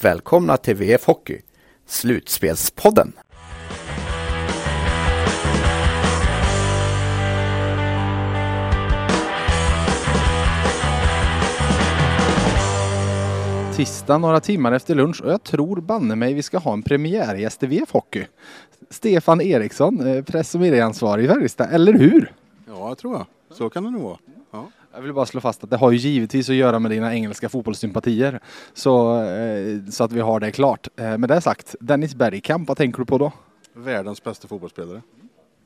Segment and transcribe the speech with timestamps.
[0.00, 1.40] välkomna till VF Hockey,
[1.86, 3.12] Slutspelspodden.
[13.76, 17.62] Tisdag några timmar efter lunch och jag tror banne mig vi ska ha en premiärgäst
[17.62, 18.26] i VF Hockey.
[18.90, 22.32] Stefan Eriksson, eh, press och medieansvarig i Färjestad, eller hur?
[22.66, 23.26] Ja, jag tror jag.
[23.56, 24.18] Så kan det nog vara.
[24.94, 24.98] Ja.
[24.98, 27.48] Jag vill bara slå fast att det har ju givetvis att göra med dina engelska
[27.48, 28.40] fotbollssympatier.
[28.74, 30.88] Så, eh, så att vi har det klart.
[30.96, 33.32] Eh, med det sagt, Dennis Bergkamp, vad tänker du på då?
[33.72, 35.02] Världens bästa fotbollsspelare.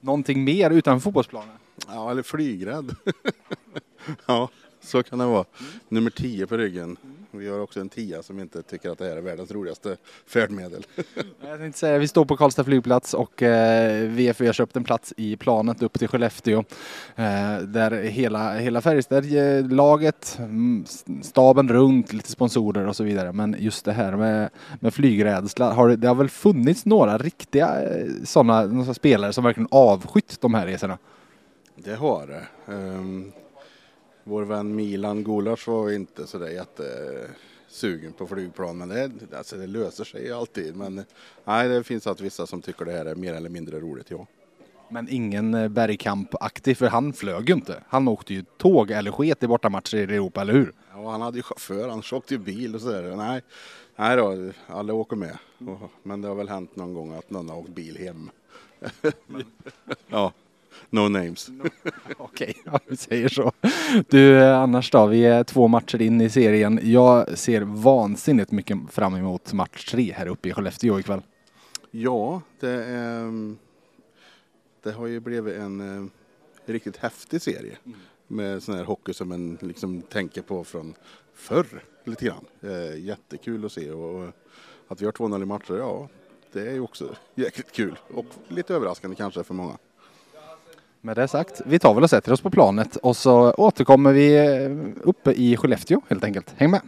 [0.00, 1.54] Någonting mer utanför fotbollsplanen?
[1.88, 2.94] Ja, eller flygrädd.
[4.26, 4.48] ja,
[4.80, 5.44] så kan det vara.
[5.88, 6.96] Nummer 10 på ryggen.
[7.38, 10.86] Vi har också en tia som inte tycker att det här är världens roligaste färdmedel.
[11.40, 15.14] Jag tänkte säga, vi står på Karlstad flygplats och eh, VFV har köpt en plats
[15.16, 16.58] i planet upp till Skellefteå.
[17.16, 20.84] Eh, där hela, hela Färjestad-laget, mm,
[21.22, 23.32] staben runt, lite sponsorer och så vidare.
[23.32, 27.82] Men just det här med, med flygrädsla, har det, det har väl funnits några riktiga
[27.82, 30.98] eh, sådana spelare som verkligen avskytt de här resorna?
[31.74, 32.72] Det har det.
[32.72, 33.32] Um,
[34.28, 40.04] vår vän Milan Gulasch var inte sådär jättesugen på flygplan men det, alltså det löser
[40.04, 40.76] sig ju alltid.
[40.76, 41.04] Men
[41.44, 44.26] nej, det finns alltid vissa som tycker det här är mer eller mindre roligt, ja.
[44.90, 47.82] Men ingen eh, Bergkamp-aktig, för han flög ju inte.
[47.88, 50.72] Han åkte ju tåg eller sket i bortamatcher i Europa, eller hur?
[50.94, 53.16] Ja, han hade ju chaufför, han åkte ju bil och sådär.
[53.16, 53.42] Nej,
[53.96, 55.38] nej då, alla åker med.
[56.02, 58.30] Men det har väl hänt någon gång att någon har åkt bil hem.
[60.08, 60.32] ja.
[60.90, 61.50] No names.
[62.16, 63.52] Okej, ja, vi säger så.
[64.08, 65.06] Du, annars då?
[65.06, 66.80] Vi är två matcher in i serien.
[66.82, 71.22] Jag ser vansinnigt mycket fram emot match tre här uppe i Skellefteå ikväll.
[71.90, 73.54] Ja, det, är,
[74.82, 76.10] det har ju blivit en eh,
[76.66, 77.76] riktigt häftig serie
[78.26, 80.94] med sån här hockey som man liksom tänker på från
[81.34, 82.44] förr lite grann.
[82.60, 84.28] Eh, jättekul att se och
[84.88, 86.08] att vi har 2-0 i matcher, ja,
[86.52, 89.78] det är ju också jäkligt kul och lite överraskande kanske för många.
[91.00, 94.36] Med det sagt, vi tar väl och sätter oss på planet och så återkommer vi
[94.36, 96.54] eh, uppe i Skellefteå helt enkelt.
[96.56, 96.80] Häng med!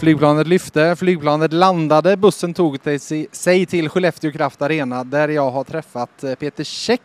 [0.00, 2.78] Flygplanet lyfte, flygplanet landade, bussen tog
[3.32, 7.00] sig till Skellefteå Kraft Arena där jag har träffat eh, Peter Käck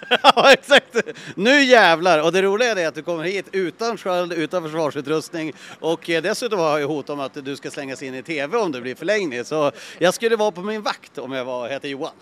[0.22, 0.96] ja, exakt!
[1.34, 2.22] Nu jävlar!
[2.22, 6.58] Och det roliga är att du kommer hit utan sköld, utan försvarsutrustning och eh, dessutom
[6.58, 9.44] har jag hot om att du ska slängas in i TV om det blir förlängning.
[9.44, 12.12] Så jag skulle vara på min vakt om jag var, heter Johan.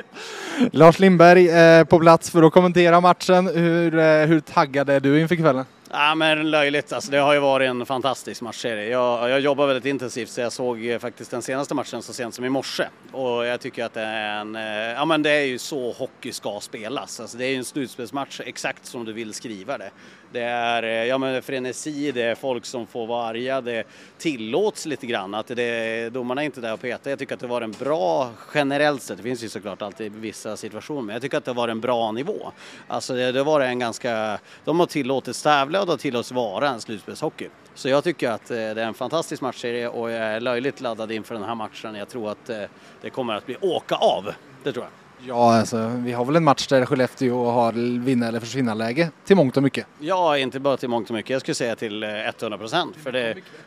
[0.72, 3.46] Lars Lindberg eh, på plats för att kommentera matchen.
[3.46, 5.64] Hur, eh, hur taggad är du inför kvällen?
[5.98, 6.92] Ja, men löjligt.
[6.92, 8.88] Alltså, det har ju varit en fantastisk matchserie.
[8.88, 12.44] Jag, jag jobbar väldigt intensivt så jag såg faktiskt den senaste matchen så sent som
[12.44, 12.84] i morse.
[13.12, 16.32] Och jag tycker att det är en, eh, ja men det är ju så hockey
[16.32, 17.20] ska spelas.
[17.20, 19.90] Alltså, det är ju en slutspelsmatch exakt som du vill skriva det.
[20.36, 23.84] Det är eh, ja, men frenesi, det är folk som får vara arga, det
[24.18, 25.34] tillåts lite grann.
[25.34, 27.10] Att det, domarna är inte där och petar.
[27.10, 30.56] Jag tycker att det var en bra, generellt sett, det finns ju såklart alltid vissa
[30.56, 32.52] situationer, men jag tycker att det var en bra nivå.
[32.88, 36.68] Alltså det, det var en ganska, de har tillåtits tävla och de har tillåtits vara
[36.68, 37.48] en slutspelshockey.
[37.74, 41.12] Så jag tycker att eh, det är en fantastisk matchserie och jag är löjligt laddad
[41.12, 41.94] inför den här matchen.
[41.94, 42.62] Jag tror att eh,
[43.02, 44.32] det kommer att bli åka av,
[44.62, 45.05] det tror jag.
[45.28, 47.72] Ja, alltså, vi har väl en match där Skellefteå har
[48.04, 49.86] vinna eller försvinna läge till mångt och mycket.
[49.98, 51.30] Ja, inte bara till mångt och mycket.
[51.30, 52.96] Jag skulle säga till 100 procent.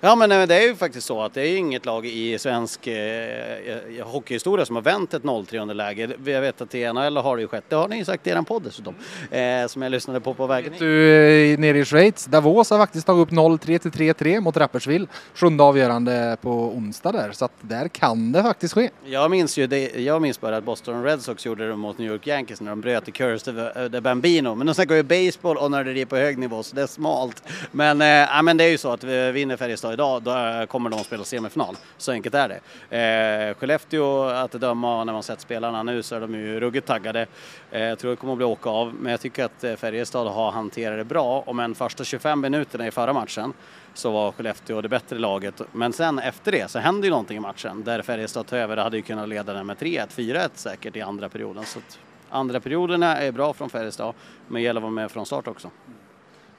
[0.02, 4.06] ja, men det är ju faktiskt så att det är inget lag i svensk eh,
[4.06, 6.10] hockeyhistoria som har vänt ett 0-3 underläge.
[6.26, 7.64] Jag vet att i NHL har det ju skett.
[7.70, 8.96] Det har ni ju sagt i er podd dessutom,
[9.32, 10.80] eh, som jag lyssnade på på vägen hit.
[10.80, 15.08] Du, nere i Schweiz, Davos har faktiskt tagit upp 0-3 till 3-3 mot Rapperswil.
[15.34, 18.90] Sjunde avgörande på onsdag där, så att där kan det faktiskt ske.
[19.06, 22.12] Jag minns ju det, jag minns bara att Boston Red Sox gjorde de mot New
[22.12, 23.54] York Yankees när de bröt i Curse
[23.92, 24.56] the eh, Bambino.
[24.56, 26.88] Men de snackar ju baseball och när det är på hög nivå så det är
[26.88, 27.44] smalt.
[27.72, 30.90] Men, eh, men det är ju så att vi vinner Färjestad idag då eh, kommer
[30.90, 31.76] de att spela semifinal.
[31.98, 32.60] Så enkelt är
[32.90, 32.98] det.
[32.98, 37.26] Eh, Skellefteå, att döma när man sett spelarna nu så är de ju ruggigt taggade.
[37.72, 40.28] Eh, jag tror det kommer att bli åka av men jag tycker att eh, Färjestad
[40.28, 41.44] har hanterat det bra.
[41.46, 43.54] om än första 25 minuterna i förra matchen
[43.94, 45.62] så var Skellefteå det bättre laget.
[45.72, 48.78] Men sen efter det så hände ju någonting i matchen där Färjestad tog över.
[48.78, 51.66] Hade ju kunnat leda den med 3-1, 4-1 säkert i andra perioden.
[51.66, 52.00] Så att
[52.30, 54.14] andra perioderna är bra från Färjestad,
[54.48, 55.70] men det gäller att vara med från start också.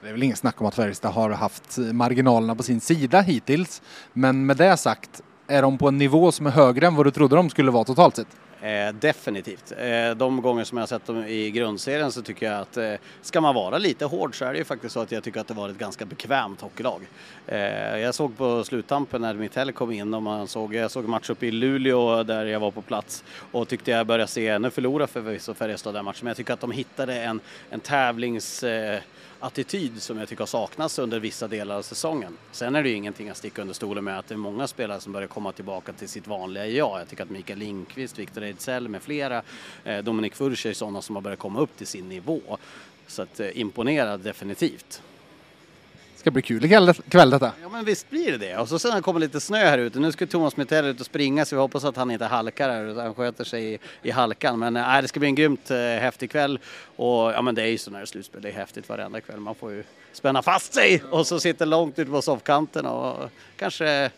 [0.01, 3.81] Det är väl ingen snack om att Färjestad har haft marginalerna på sin sida hittills.
[4.13, 7.11] Men med det sagt, är de på en nivå som är högre än vad du
[7.11, 8.27] trodde de skulle vara totalt sett?
[8.61, 9.73] Eh, definitivt.
[9.77, 12.93] Eh, de gånger som jag har sett dem i grundserien så tycker jag att eh,
[13.21, 15.47] ska man vara lite hård så är det ju faktiskt så att jag tycker att
[15.47, 17.01] det var ett ganska bekvämt hockeylag.
[17.47, 21.29] Eh, jag såg på sluttampen när Mitell kom in och man såg, jag såg match
[21.29, 25.11] uppe i Luleå där jag var på plats och tyckte jag började se, nu förlorade
[25.11, 28.99] förvisso Färjestad den matchen, men jag tycker att de hittade en, en tävlings eh,
[29.41, 32.37] attityd som jag tycker har saknats under vissa delar av säsongen.
[32.51, 34.99] Sen är det ju ingenting att sticka under stolen med att det är många spelare
[34.99, 36.99] som börjar komma tillbaka till sitt vanliga jag.
[36.99, 39.41] Jag tycker att Mikael Lindqvist, Viktor Ejdsell med flera,
[39.83, 42.57] eh, Dominik Furch är sådana som har börjat komma upp till sin nivå.
[43.07, 45.01] Så att eh, imponerad definitivt.
[46.21, 47.51] Det ska bli kul ikväll kväll detta.
[47.61, 48.57] Ja men visst blir det det.
[48.57, 49.99] Och så sen det kommer lite snö här ute.
[49.99, 52.85] Nu ska Thomas Mitell ut och springa så vi hoppas att han inte halkar här
[52.85, 54.59] utan han sköter sig i, i halkan.
[54.59, 56.59] Men äh, det ska bli en grymt äh, häftig kväll.
[56.95, 58.41] Och ja men det är ju så när det slutspel.
[58.41, 59.39] Det är häftigt varenda kväll.
[59.39, 59.83] Man får ju
[60.13, 64.11] spänna fast sig och så sitter långt ut på soffkanten och kanske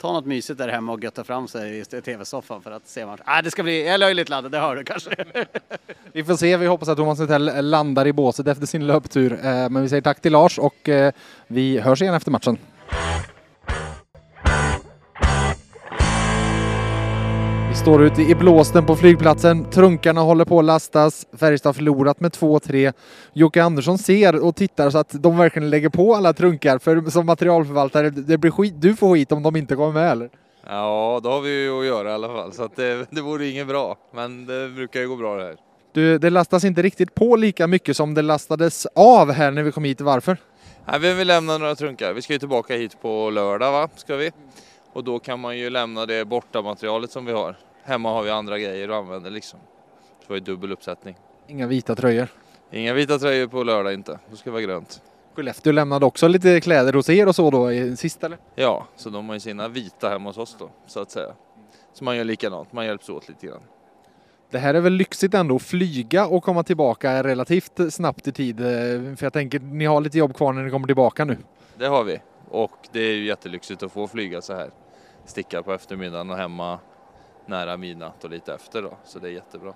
[0.00, 3.24] ta något mysigt där hemma och götta fram sig i tv-soffan för att se matchen.
[3.26, 5.10] Ah, det ska bli, jag är löjligt laddad, det hör du kanske.
[6.12, 9.32] vi får se, vi hoppas att Thomas Nitell eh, landar i båset efter sin löptur.
[9.32, 11.12] Eh, men vi säger tack till Lars och eh,
[11.46, 12.58] vi hörs igen efter matchen.
[17.80, 19.70] Står ute i blåsten på flygplatsen.
[19.70, 21.26] Trunkarna håller på att lastas.
[21.38, 22.92] Färjestad förlorat med 2-3.
[23.32, 26.78] Jocke Andersson ser och tittar så att de verkligen lägger på alla trunkar.
[26.78, 28.74] För som materialförvaltare, det blir skit.
[28.76, 30.30] du får skit om de inte kommer med eller?
[30.66, 32.52] Ja, då har vi ju att göra i alla fall.
[32.52, 33.96] Så att det, det vore inget bra.
[34.14, 35.56] Men det brukar ju gå bra det här.
[35.92, 39.72] Du, det lastas inte riktigt på lika mycket som det lastades av här när vi
[39.72, 40.00] kom hit.
[40.00, 40.36] Varför?
[40.86, 42.12] Nej, vi vill lämna några trunkar.
[42.12, 43.88] Vi ska ju tillbaka hit på lördag, va?
[43.96, 44.30] Ska vi?
[44.92, 47.56] Och då kan man ju lämna det borta materialet som vi har.
[47.90, 49.60] Hemma har vi andra grejer att använda liksom.
[50.20, 51.16] Så vi har dubbel uppsättning.
[51.46, 52.28] Inga vita tröjor?
[52.70, 54.18] Inga vita tröjor på lördag inte.
[54.30, 55.02] Det ska vara grönt.
[55.34, 58.38] Skellefteå lämnade också lite kläder hos er och så då i sista eller?
[58.54, 61.34] Ja, så de har ju sina vita hemma hos oss då så att säga.
[61.92, 63.60] Så man gör likadant, man hjälps åt lite grann.
[64.50, 68.58] Det här är väl lyxigt ändå att flyga och komma tillbaka relativt snabbt i tid.
[68.58, 71.36] För jag tänker ni har lite jobb kvar när ni kommer tillbaka nu.
[71.78, 72.20] Det har vi
[72.50, 74.70] och det är ju jättelyxigt att få flyga så här.
[75.24, 76.78] Sticka på eftermiddagen och hemma
[77.50, 79.74] nära midnatt och lite efter då, så det är jättebra.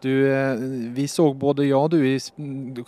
[0.00, 0.56] Du, eh,
[0.94, 2.20] vi såg både jag och du i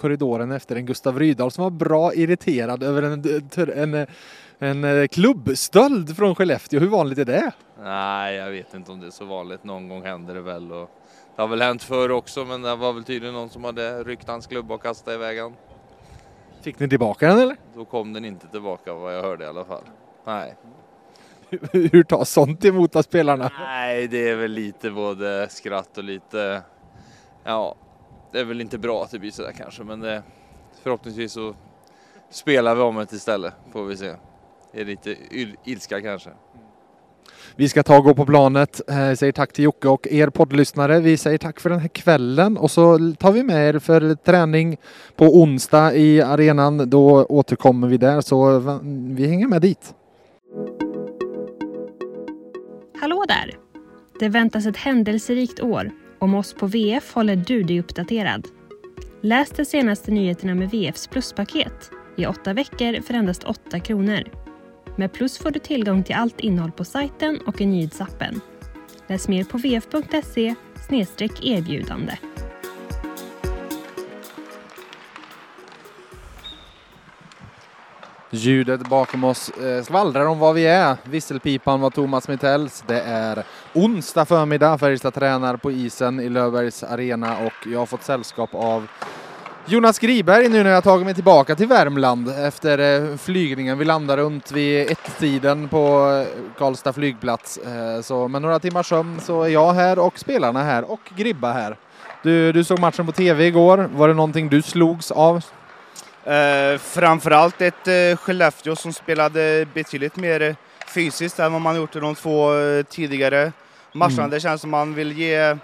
[0.01, 3.25] korridoren efter en Gustav Rydahl som var bra irriterad över en,
[3.75, 4.07] en,
[4.59, 6.81] en eh, klubbstöld från Skellefteå.
[6.81, 7.53] Hur vanligt är det?
[7.83, 9.65] Nej, jag vet inte om det är så vanligt.
[9.65, 10.73] Någon gång händer det väl.
[10.73, 10.91] Och
[11.37, 14.29] det har väl hänt förr också, men det var väl tydligen någon som hade ryckt
[14.29, 15.55] hans klubba och kastat iväg den.
[16.63, 17.57] Fick ni tillbaka den eller?
[17.75, 19.85] Då kom den inte tillbaka vad jag hörde i alla fall.
[20.25, 20.57] Nej.
[21.73, 23.51] Hur tas sånt emot av spelarna?
[23.59, 26.63] Nej, det är väl lite både skratt och lite,
[27.45, 27.77] ja,
[28.33, 30.23] det är väl inte bra att det blir sådär kanske, men det,
[30.83, 31.55] förhoppningsvis så
[32.31, 34.13] spelar vi om det istället, får vi se.
[34.73, 35.17] Det är lite
[35.65, 36.31] ilska kanske.
[37.57, 38.81] Vi ska ta och gå på planet.
[38.87, 41.01] Jag eh, säger tack till Jocke och er poddlyssnare.
[41.01, 44.77] Vi säger tack för den här kvällen och så tar vi med er för träning
[45.17, 46.91] på onsdag i arenan.
[46.91, 48.59] Då återkommer vi där så
[49.17, 49.95] vi hänger med dit.
[53.01, 53.51] Hallå där!
[54.21, 55.91] Det väntas ett händelserikt år.
[56.19, 58.49] Om oss på VF håller du dig uppdaterad.
[59.21, 64.23] Läs de senaste nyheterna med VFs pluspaket i åtta veckor för endast 8 kronor.
[64.97, 68.41] Med Plus får du tillgång till allt innehåll på sajten och i nyhetsappen.
[69.07, 70.55] Läs mer på vf.se
[71.43, 72.13] erbjudande.
[78.37, 80.97] Ljudet bakom oss eh, skvallrar om var vi är.
[81.05, 82.85] Visselpipan var Thomas Mittells.
[82.87, 83.43] Det är
[83.75, 84.79] onsdag förmiddag.
[84.79, 88.87] Färjestad tränar på isen i Löfbergs arena och jag har fått sällskap av
[89.67, 93.79] Jonas Griberg nu när jag tagit mig tillbaka till Värmland efter eh, flygningen.
[93.79, 97.59] Vi landar runt vid ett-tiden på eh, Karlstad flygplats.
[97.59, 101.53] Eh, så med några timmars sömn så är jag här och spelarna här och Gribba
[101.53, 101.77] här.
[102.23, 103.91] Du, du såg matchen på tv igår.
[103.95, 105.45] Var det någonting du slogs av?
[106.27, 110.57] Eh, framförallt ett eh, Skellefteå som spelade betydligt mer
[110.87, 113.53] fysiskt än vad man gjort i de två eh, tidigare
[113.93, 114.23] matcherna.
[114.23, 114.31] Mm.
[114.31, 115.57] Det känns som man vill ge,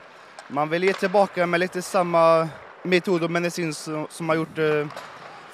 [0.48, 2.48] man vill ge tillbaka med lite samma
[2.82, 4.86] metod och medicin som, som har gjort eh,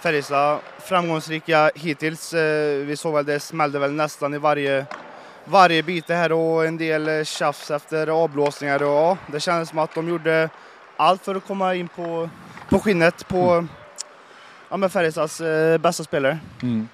[0.00, 2.34] Färjestad framgångsrika hittills.
[2.34, 4.86] Eh, vi såg väl det smällde väl nästan i varje,
[5.44, 8.82] varje bit här och en del eh, tjafs efter avblåsningar.
[8.82, 10.48] Och, ja, det kändes som att de gjorde
[10.96, 12.30] allt för att komma in på,
[12.68, 13.68] på skinnet på mm
[14.68, 16.38] ja, men Färjestads eh, bästa spelare.
[16.62, 16.88] Mm.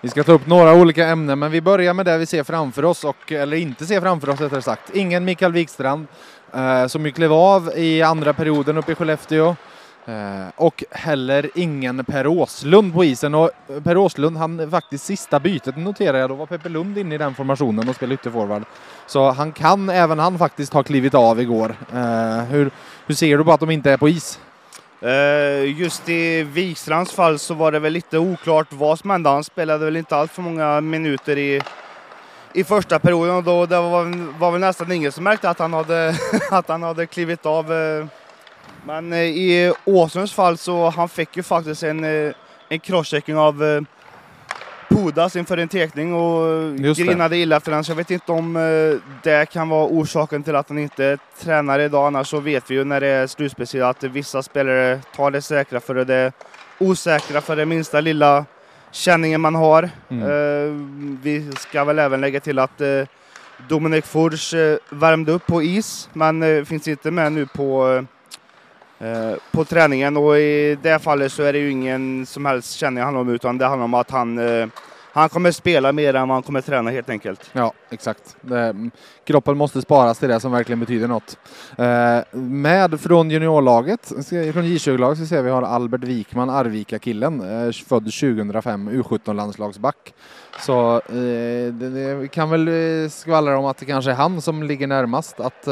[0.00, 2.84] Vi ska ta upp några olika ämnen, men vi börjar med det vi ser framför
[2.84, 4.90] oss, och, eller inte ser framför oss rättare sagt.
[4.94, 6.06] Ingen Mikael Wikstrand,
[6.54, 9.56] eh, som ju klev av i andra perioden uppe i Skellefteå.
[10.08, 13.34] Eh, och heller ingen Per Åslund på isen.
[13.34, 17.14] Och eh, Per Åslund, han faktiskt sista bytet noterar jag, då var Peppe Lund inne
[17.14, 18.62] i den formationen och spelade ytterforward.
[19.06, 21.76] Så han kan, även han faktiskt, ha klivit av igår.
[21.92, 22.70] Eh, hur,
[23.06, 24.40] hur ser du på att de inte är på is?
[25.00, 29.30] Eh, just i Wikstrands fall så var det väl lite oklart vad som hände.
[29.30, 31.60] Han spelade väl inte allt för många minuter i,
[32.52, 35.72] i första perioden och då det var, var väl nästan ingen som märkte att han
[35.72, 36.14] hade,
[36.50, 37.72] att han hade klivit av.
[37.72, 38.06] Eh.
[38.84, 42.04] Men eh, i Åslunds fall så han fick ju faktiskt en,
[42.68, 43.86] en crosschecking av
[44.88, 47.06] Pudas inför en tekning och Just det.
[47.06, 47.84] grinade illa efter den.
[47.84, 48.62] Så jag vet inte om eh,
[49.22, 52.06] det kan vara orsaken till att han inte tränar idag.
[52.06, 55.80] Annars så vet vi ju när det är slutspel att vissa spelare tar det säkra
[55.80, 56.32] för det
[56.78, 58.44] osäkra för det minsta lilla
[58.90, 59.90] känningen man har.
[60.08, 60.22] Mm.
[60.22, 60.72] Eh,
[61.22, 63.02] vi ska väl även lägga till att eh,
[63.68, 68.04] Dominik Furs eh, värmde upp på is men finns inte med nu på
[69.00, 73.04] Eh, på träningen och i det fallet så är det ju ingen som helst känning
[73.04, 74.68] handlar om utan det handlar om att han, eh,
[75.12, 77.50] han kommer spela mer än vad han kommer träna helt enkelt.
[77.52, 78.36] Ja, exakt.
[79.24, 81.38] Kroppen måste sparas till det som verkligen betyder något.
[81.76, 88.12] Eh, med från juniorlaget, från J20-laget, så ser vi har Albert Wikman, Arvika-killen, eh, född
[88.12, 90.14] 2005, U17-landslagsback.
[90.60, 95.68] Så det, kan väl skvallra om att det kanske är han som ligger närmast att,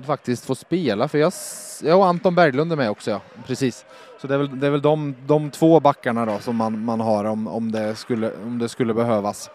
[0.00, 1.08] att faktiskt få spela.
[1.08, 1.32] För jag,
[1.82, 3.20] jag och Anton Berglund är med också, ja.
[3.46, 3.84] Precis.
[4.20, 7.00] Så det är väl, det är väl de, de två backarna då som man, man
[7.00, 9.50] har om, om, det skulle, om det skulle behövas.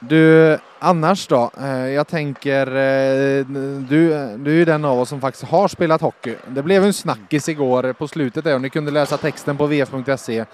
[0.00, 1.50] Du, annars då?
[1.60, 3.46] Eh, jag tänker, eh,
[3.88, 4.08] du,
[4.38, 6.36] du är ju den av oss som faktiskt har spelat hockey.
[6.48, 10.44] Det blev en snackis igår på slutet där och ni kunde läsa texten på vf.se.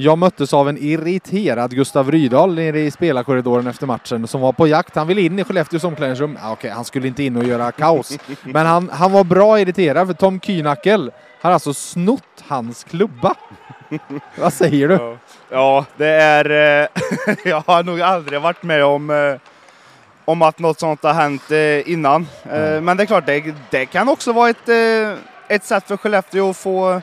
[0.00, 4.66] Jag möttes av en irriterad Gustav Rydahl nere i spelarkorridoren efter matchen som var på
[4.66, 4.96] jakt.
[4.96, 6.38] Han ville in i Skellefteås omklädningsrum.
[6.42, 8.18] Ah, Okej, han skulle inte in och göra kaos.
[8.42, 13.34] Men han, han var bra irriterad för Tom Kynackel har alltså snott hans klubba.
[14.36, 15.16] Vad säger du?
[15.50, 16.50] Ja, det är...
[16.82, 16.88] Eh,
[17.44, 19.34] jag har nog aldrig varit med om, eh,
[20.24, 22.26] om att något sånt har hänt eh, innan.
[22.42, 24.68] Eh, men det är klart, det, det kan också vara ett,
[25.48, 27.00] ett sätt för Skellefteå att få,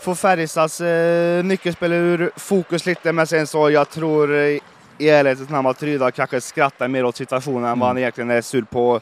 [0.00, 3.12] få Färjestads eh, nyckelspelare ur fokus lite.
[3.12, 4.58] Men sen så, jag tror eh,
[4.98, 8.40] i ärlighetens namn att Rydahl kanske skrattar mer åt situationen än vad han egentligen är
[8.40, 9.00] sur på,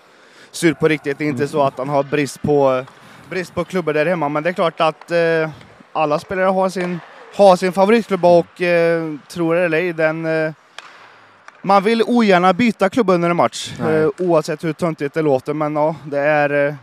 [0.50, 1.18] sur på riktigt.
[1.18, 2.84] Det är inte så att han har brist på,
[3.30, 5.50] brist på klubbor där hemma, men det är klart att eh,
[5.92, 6.98] alla spelare har sin
[7.36, 10.26] har sin favoritklubba och eh, tror det eller ej, den...
[10.26, 10.52] Eh,
[11.62, 15.54] man vill ogärna byta klubb under en match, eh, oavsett hur töntigt det låter.
[15.54, 16.74] Men ja, det är, eh,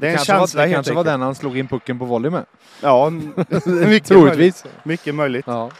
[0.00, 2.04] det är en kanske känsla var, det kanske var den han slog in pucken på
[2.04, 2.44] volley med.
[2.80, 4.04] Ja, mycket möjligt.
[4.04, 4.64] Troligtvis.
[4.82, 5.44] Mycket möjligt.
[5.48, 5.70] Ja.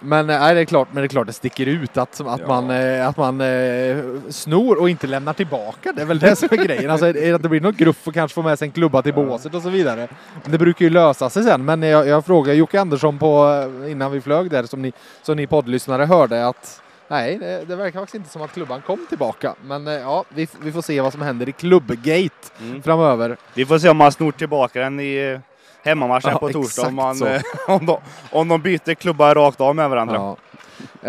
[0.00, 2.40] Men, eh, nej, det är klart, men det är klart det sticker ut att, att
[2.40, 2.48] Ja.
[2.48, 3.96] man, eh, att man eh,
[4.30, 5.92] snor och inte lämnar tillbaka.
[5.92, 6.90] Det är väl det som är grejen.
[6.90, 9.54] Alltså, att det blir något gruff och kanske få med sig en klubba till båset
[9.54, 10.08] och så vidare.
[10.44, 11.64] Det brukar ju lösa sig sen.
[11.64, 15.36] Men jag, jag frågade Jocke Andersson på, eh, innan vi flög där, som ni, som
[15.36, 19.54] ni poddlyssnare hörde, att nej, det, det verkar faktiskt inte som att klubban kom tillbaka.
[19.64, 22.82] Men eh, ja, vi, vi får se vad som händer i klubbgate Mm.
[22.82, 23.36] framöver.
[23.54, 25.40] Vi får se om man snor tillbaka den i eh,
[25.84, 26.86] hemmamatchen Ja, på torsdag.
[26.86, 27.98] Om, man, eh, om, de,
[28.30, 30.14] om de byter klubbar rakt av med varandra.
[30.14, 30.36] Ja.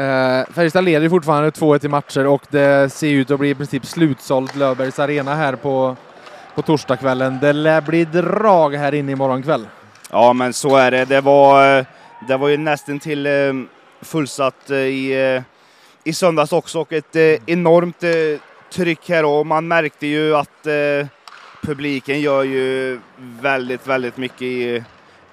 [0.01, 3.85] Eh, Färjestad leder fortfarande 2-1 i matcher och det ser ut att bli i princip
[3.85, 5.95] slutsålt Löfbergs Arena här på,
[6.55, 7.39] på torsdagskvällen.
[7.41, 9.67] Det lär bli drag här inne imorgon kväll.
[10.11, 11.05] Ja, men så är det.
[11.05, 11.85] Det var,
[12.27, 13.27] det var ju nästan till
[14.01, 15.13] fullsatt i,
[16.07, 18.09] i söndags också och ett eh, enormt eh,
[18.73, 21.07] tryck här och man märkte ju att eh,
[21.61, 22.99] publiken gör ju
[23.41, 24.83] väldigt, väldigt mycket i,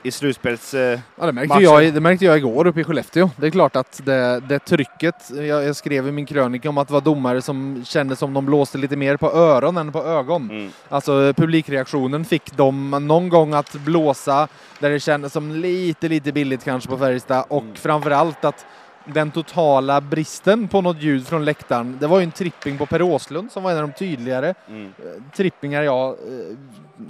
[0.02, 0.74] i slutspels...
[0.74, 3.30] Eh, Ja, det, märkte jag, det märkte jag igår uppe i Skellefteå.
[3.36, 6.88] Det är klart att det, det trycket, jag, jag skrev i min krönika om att
[6.88, 10.50] det var domare som kände som de blåste lite mer på öron än på ögon.
[10.50, 10.70] mm.
[10.88, 16.64] Alltså publikreaktionen fick dem någon gång att blåsa där det kändes som lite, lite billigt
[16.64, 17.74] kanske på Färjestad och Mm.
[17.76, 18.66] framförallt att
[19.04, 21.96] den totala bristen på något ljud från läktaren.
[22.00, 24.84] Det var ju en tripping på Per Åslund som var en av de tydligare Mm.
[24.98, 26.08] eh, trippingar jag...
[26.10, 26.56] eh,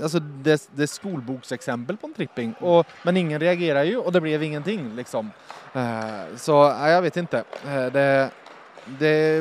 [0.02, 2.52] Alltså det, det är skolboksexempel på en tripping.
[2.60, 5.30] Och, men ingen reagerar ju och det blev ingenting liksom.
[5.74, 7.44] Eh, så jag vet inte.
[7.92, 8.30] Det,
[8.86, 9.40] det,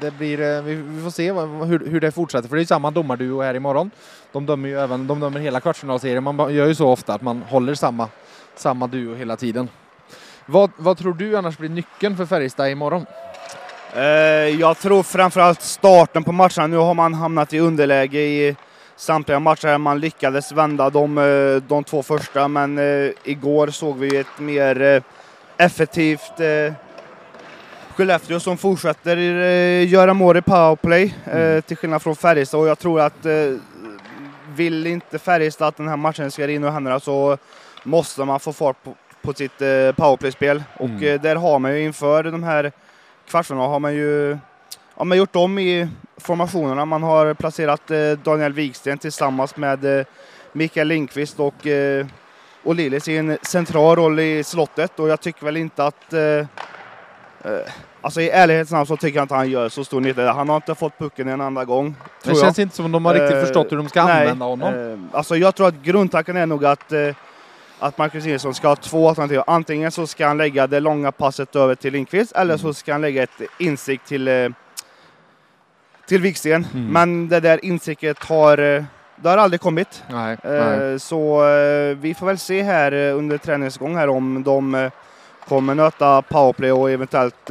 [0.00, 3.42] det blir, vi, får se hur, hur det fortsätter för det är ju samma domarduo
[3.42, 3.90] här imorgon.
[4.32, 6.24] De dömer ju även, de dömer hela kvartsfinalserien.
[6.24, 8.08] Man gör ju så ofta att man håller samma,
[8.54, 9.68] samma duo hela tiden.
[10.46, 13.06] Vad, vad tror du annars blir nyckeln för Färjestad imorgon?
[13.96, 14.02] Eh,
[14.60, 16.66] jag tror framförallt starten på matcherna.
[16.66, 18.56] Nu har man hamnat i underläge i
[18.96, 19.78] samtliga matcher.
[19.78, 25.02] Man lyckades vända de, eh, de två första, men eh, igår såg vi ett mer
[25.56, 26.40] effektivt
[27.96, 29.16] Skellefteå som fortsätter
[29.82, 32.60] göra mål i powerplay, eh, till skillnad från Färjestad.
[32.60, 33.26] Och jag tror att
[34.54, 37.38] vill inte Färjestad att den här matchen ska rinna ur händerna så
[37.82, 38.94] måste man få fart på,
[39.24, 40.62] på sitt eh, powerplay-spel.
[40.76, 41.04] Och Mm.
[41.14, 42.72] eh, där har man ju inför de här
[43.28, 44.38] kvartsfinalerna har man ju
[44.96, 46.84] ja, man gjort om i formationerna.
[46.84, 50.06] Man har placerat eh, Daniel Wiksten tillsammans med
[50.52, 52.06] Mikael Lindqvist och eh,
[52.66, 56.46] och Lilis i en central roll i slottet och jag tycker väl inte att eh,
[58.00, 60.32] Alltså i ärlighetens namn så tycker jag inte han gör så stor nytta.
[60.32, 61.94] Han har inte fått pucken en enda gång.
[62.18, 62.44] Det tror jag.
[62.44, 64.74] känns inte som de har riktigt Eh, förstått hur de ska nej, använda honom.
[64.74, 66.92] Eh, alltså jag tror att grundtanken är nog att,
[67.84, 69.40] att Marcus Nilsson ska ha två alternativ.
[69.46, 73.00] Antingen så ska han lägga det långa passet över till Lindqvist eller så ska han
[73.00, 74.48] lägga ett insikt till, eh,
[76.06, 76.66] till Wiksten.
[76.74, 76.92] Mm.
[76.92, 78.84] Men det där insiktet har, eh,
[79.16, 80.02] det har aldrig kommit.
[80.10, 80.92] Nej, nej.
[80.92, 84.90] Eh, Så eh, vi får väl se här under träningsgång här om de
[85.48, 87.50] kommer nöta powerplay och eventuellt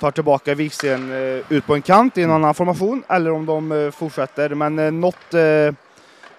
[0.00, 3.92] tar tillbaka Wiksten eh, ut på en kant i en annan formation eller om de
[3.96, 4.48] fortsätter.
[4.54, 5.34] Men något,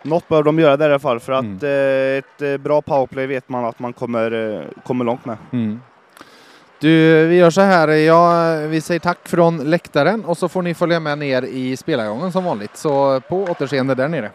[0.03, 3.27] något bör de göra där i alla fall för att eh, ett eh, bra powerplay
[3.27, 5.37] vet man att man kommer, eh, kommer långt med.
[5.51, 5.79] Mm.
[6.79, 7.87] Du, vi gör så här.
[7.87, 12.31] Ja, vi säger tack från läktaren och så får ni följa med ner i spelargången
[12.31, 12.77] som vanligt.
[12.77, 14.31] Så på återseende där nere.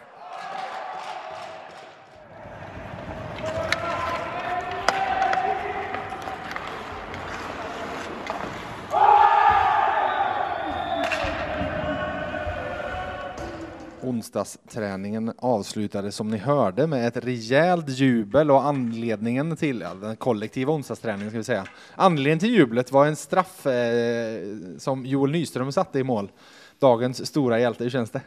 [14.07, 20.73] Onsdagsträningen avslutades som ni hörde med ett rejält jubel och anledningen till ja, den kollektiva
[20.73, 21.67] onsdagsträningen ska vi säga.
[21.95, 24.41] Anledningen till jublet var en straff eh,
[24.77, 26.31] som Joel Nyström satte i mål.
[26.79, 28.21] Dagens stora hjälte, hur känns det?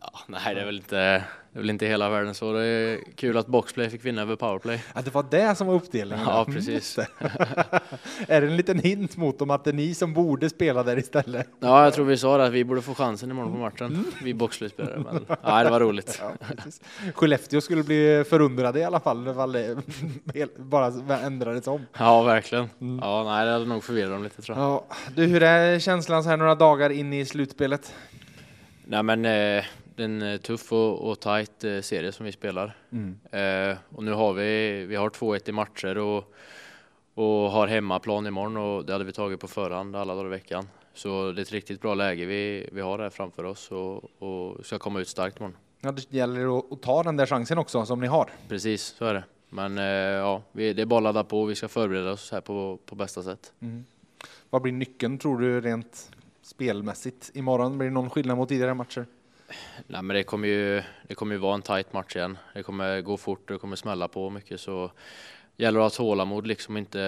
[0.00, 2.52] Ja, nej, det är, väl inte, det är väl inte hela världen så.
[2.52, 4.82] Det är kul att Boxplay fick vinna över Powerplay.
[4.94, 6.24] Ja, det var det som var uppdelningen.
[6.26, 6.98] Ja, Mm, precis.
[8.28, 10.98] är det en liten hint mot dem att det är ni som borde spela där
[10.98, 11.48] istället?
[11.60, 14.04] Ja, jag tror vi sa det att vi borde få chansen imorgon på matchen.
[14.22, 14.98] Vi Boxplay-spelare.
[14.98, 16.22] Men nej, det var roligt.
[16.40, 16.80] Ja, precis.
[17.14, 19.24] Skellefteå skulle bli förundrade i alla fall
[20.56, 21.86] bara ändrades om.
[21.98, 22.68] Ja, verkligen.
[23.00, 24.66] Ja, nej, det hade nog förvirrat dem lite tror jag.
[24.66, 27.94] Ja, du, hur är känslan så här några dagar in i slutspelet?
[28.84, 29.64] Nej, men eh,
[29.96, 32.76] det är en eh, tuff och, och tight eh, serie som vi spelar.
[32.92, 33.18] Mm.
[33.30, 36.34] Eh, och nu har vi, vi har 2-1 i matcher och,
[37.14, 40.68] och har hemmaplan imorgon och det hade vi tagit på förhand alla dagar i veckan.
[40.94, 44.66] Så det är ett riktigt bra läge vi, vi har här framför oss och, och
[44.66, 45.56] ska komma ut starkt imorgon.
[45.80, 48.30] Ja, det gäller att, ta den där chansen också som ni har.
[48.48, 49.24] Precis, så är det.
[49.48, 51.44] Men eh, ja, vi, det är bara att ladda på.
[51.44, 53.52] Vi ska förbereda oss här på, på bästa sätt.
[54.50, 56.10] Vad blir nyckeln tror du rent
[56.42, 57.78] spelmässigt imorgon?
[57.78, 59.06] Blir det någon skillnad mot tidigare matcher?
[59.86, 62.38] Nej, men det kommer ju, det kommer ju vara en tight match igen.
[62.54, 64.90] Det kommer gå fort och det kommer smälla på mycket så
[65.56, 66.98] gäller det att ha tålamod liksom inte,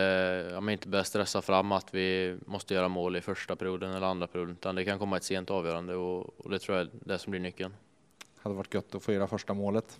[0.52, 4.06] ja, men inte börja stressa fram att vi måste göra mål i första perioden eller
[4.06, 6.90] andra perioden utan det kan komma ett sent avgörande och, och det tror jag är
[6.92, 7.74] det som blir nyckeln.
[8.42, 9.98] Hade varit gött att få göra första målet.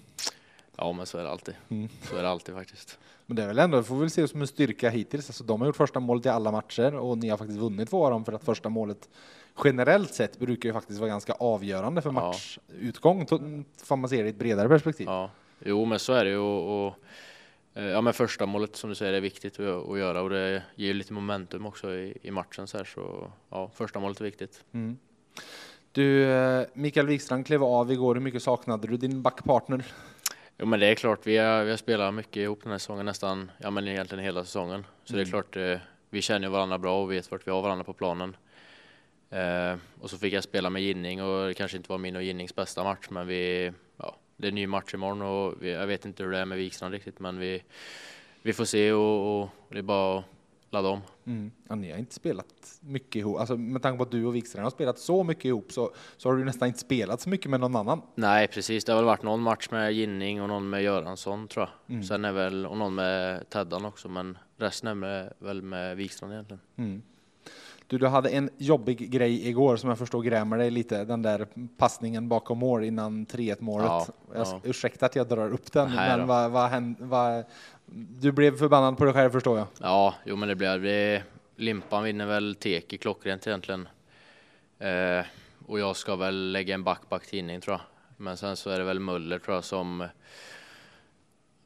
[0.77, 1.55] Ja, men så är det alltid.
[1.69, 1.89] Mm.
[2.03, 2.99] Så är det alltid faktiskt.
[3.27, 5.29] Men det är väl ändå, får vi väl se som en styrka hittills.
[5.29, 8.05] Alltså, de har gjort första målet i alla matcher och ni har faktiskt vunnit två
[8.05, 9.09] av dem för att första målet
[9.65, 13.27] generellt sett brukar ju faktiskt vara ganska avgörande för matchutgång.
[13.85, 15.07] Får man se det i ett bredare perspektiv.
[15.07, 15.31] Ja,
[15.65, 16.95] jo, men så är det ju och, och
[17.75, 20.63] eh, ja, men första målet som du säger är viktigt att, att göra och det
[20.75, 24.25] ger ju lite momentum också i, i matchen så här så ja, första målet är
[24.25, 24.65] viktigt.
[24.73, 24.99] Mm.
[25.93, 28.15] Du, eh, Mikael Wikstrand klev av igår.
[28.15, 29.85] Hur mycket saknade du din backpartner?
[30.59, 33.07] Jo men det är klart, vi har, vi har spelat mycket ihop den här säsongen
[33.07, 34.87] nästan, ja men egentligen hela säsongen.
[35.05, 35.31] Så det är Mm.
[35.31, 35.79] klart, eh,
[36.11, 38.37] vi känner varandra bra och vet vart vi har varandra på planen.
[39.31, 42.23] Eh, och så fick jag spela med Ginning och det kanske inte var min och
[42.23, 45.87] Ginnings bästa match men vi, ja, det är en ny match imorgon och vi, jag
[45.87, 47.63] vet inte hur det är med Wikstrand riktigt men vi,
[48.43, 50.25] vi får se och, och det är bara att
[50.83, 51.01] om.
[51.27, 51.51] Mm.
[51.69, 52.47] Ja, ni har inte spelat
[52.81, 53.39] mycket ihop.
[53.39, 56.29] Alltså, med tanke på att du och Wikstrand har spelat så mycket ihop så, så
[56.29, 58.03] har du nästan inte spelat så mycket med någon annan.
[58.15, 61.69] Nej precis, det har väl varit någon match med Ginning och någon med Göransson tror
[61.87, 61.95] jag.
[61.95, 62.05] Mm.
[62.05, 66.33] Sen är väl, och någon med Teddan också men resten är med, väl med Wikstrand
[66.33, 66.61] egentligen.
[66.77, 67.03] Mm.
[67.87, 71.05] Du, du hade en jobbig grej igår som jag förstår grämer dig lite.
[71.05, 73.87] Den där passningen bakom mål innan 3-1 målet.
[73.87, 74.61] Ja, jag, ja.
[74.65, 77.45] Ursäkta att jag drar upp den, Nej men vad, vad, hän- vad,
[78.21, 79.67] du blev förbannad på dig själv förstår jag.
[79.81, 81.23] Ja, jo men det blir det.
[81.57, 83.89] Limpan vinner väl Teki klockrent egentligen.
[84.79, 85.27] Eh,
[85.67, 87.81] och jag ska väl lägga en back back tidning tror jag.
[88.17, 90.07] Men sen så är det väl Möller tror jag som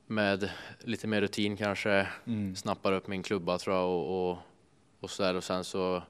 [0.06, 0.50] med
[0.80, 2.56] lite mer rutin kanske Mm.
[2.56, 4.38] snappar upp min klubba tror jag och, och,
[5.00, 6.02] och så där och sen så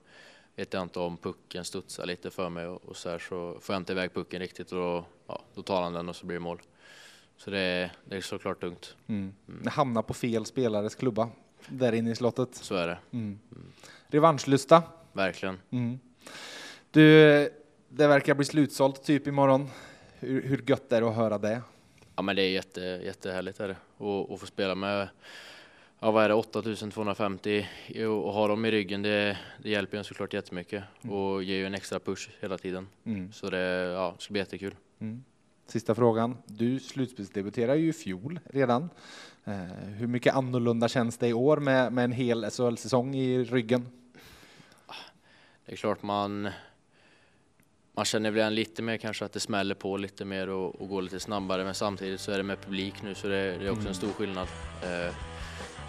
[0.56, 3.74] vet jag inte om pucken studsar lite för mig och, och så här så får
[3.74, 6.36] jag inte iväg pucken riktigt och då, ja, då tar han den och så blir
[6.36, 6.60] det mål.
[7.38, 8.96] Så det är, det är såklart tungt.
[9.06, 9.32] Mm.
[9.66, 11.28] Hamna på fel spelares klubba
[11.68, 12.54] där inne i slottet.
[12.54, 13.38] Så är det, Mm.
[14.08, 14.82] Revanschlusta.
[15.12, 15.58] verkligen.
[15.70, 15.98] Mm.
[16.90, 17.02] Du,
[17.88, 19.68] det verkar bli slutsålt typ imorgon.
[20.18, 21.62] Hur, hur gött är det att höra det?
[22.16, 23.76] Ja men det är jätte, jättehärligt är det.
[23.96, 25.08] Och, och få spela med,
[26.00, 27.66] ja vad är det, 8250
[28.08, 31.74] och ha dem i ryggen det, det hjälper en såklart jättemycket och ger ju en
[31.74, 32.88] extra push hela tiden.
[33.04, 33.32] Mm.
[33.32, 33.58] Så det,
[33.94, 34.74] ja, det ska bli jättekul.
[34.98, 35.24] Mm.
[35.68, 36.36] Sista frågan.
[36.46, 38.90] Du slutspelsdebuterade ju i fjol redan.
[39.44, 39.54] Eh,
[39.96, 43.86] hur mycket annorlunda känns det i år med, med en hel SHL-säsong i ryggen?
[45.66, 46.48] Det är klart man,
[47.94, 51.02] man känner väl lite mer kanske att det smäller på lite mer och, och går
[51.02, 53.88] lite snabbare men samtidigt så är det med publik nu så det, det är också
[53.88, 54.48] en stor skillnad.
[54.82, 55.14] Eh,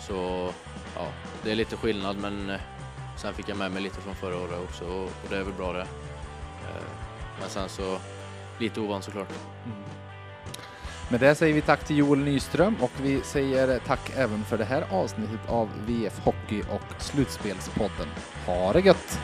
[0.08, 0.50] så
[0.96, 1.12] ja,
[1.44, 2.62] det är lite skillnad men eh,
[3.22, 5.54] sen fick jag med mig lite från förra året också och, och det är väl
[5.54, 5.88] bra det.
[7.39, 8.00] Men sen så
[8.62, 9.30] lite ovan såklart.
[9.65, 9.78] Mm.
[11.12, 14.65] Med det säger vi tack till Joel Nyström och vi säger tack även för det
[14.65, 18.08] här avsnittet av VF Hockey och Slutspelspodden.
[18.45, 19.19] Ha det gött!